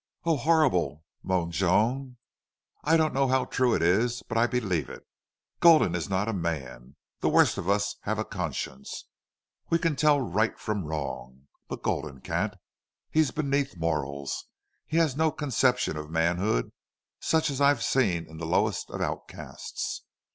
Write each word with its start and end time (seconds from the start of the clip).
"Oh, 0.25 0.37
horrible!" 0.37 1.03
moaned 1.21 1.51
Joan. 1.53 2.17
"I 2.83 2.97
don't 2.97 3.13
know 3.13 3.27
how 3.27 3.45
true 3.45 3.75
it 3.75 3.83
is. 3.83 4.23
But 4.27 4.35
I 4.35 4.47
believe 4.47 4.89
it. 4.89 5.05
Gulden 5.59 5.93
is 5.93 6.09
not 6.09 6.27
a 6.27 6.33
man. 6.33 6.95
The 7.19 7.29
worst 7.29 7.59
of 7.59 7.69
us 7.69 7.97
have 8.01 8.17
a 8.17 8.25
conscience. 8.25 9.05
We 9.69 9.77
can 9.77 9.95
tell 9.95 10.19
right 10.19 10.57
from 10.57 10.85
wrong. 10.85 11.43
But 11.67 11.83
Gulden 11.83 12.21
can't. 12.21 12.55
He's 13.11 13.29
beneath 13.29 13.77
morals. 13.77 14.45
He 14.87 14.97
has 14.97 15.15
no 15.15 15.29
conception 15.29 15.97
of 15.97 16.09
manhood, 16.09 16.71
such 17.19 17.51
as 17.51 17.61
I've 17.61 17.83
seen 17.83 18.25
in 18.27 18.37
the 18.37 18.47
lowest 18.47 18.89
of 18.89 19.01
outcasts. 19.01 20.01